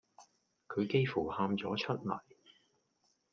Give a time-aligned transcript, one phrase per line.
[0.67, 2.21] 佢幾乎喊咗出嚟